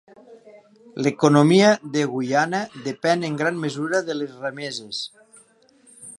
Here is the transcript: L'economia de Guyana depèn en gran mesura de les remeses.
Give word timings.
L'economia 1.07 1.67
de 1.97 2.05
Guyana 2.13 2.63
depèn 2.89 3.29
en 3.31 3.39
gran 3.43 3.63
mesura 3.67 4.05
de 4.09 4.19
les 4.21 4.35
remeses. 4.49 5.05